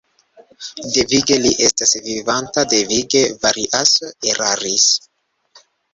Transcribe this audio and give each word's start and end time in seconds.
Devige 0.93 1.35
li 1.43 1.51
estas 1.67 1.93
vivanta; 2.07 2.63
devige 2.73 3.21
Variaso 3.45 4.11
eraris. 4.33 4.89